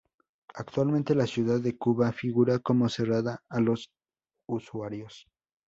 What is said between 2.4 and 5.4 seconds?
como cerrada a los usuarios.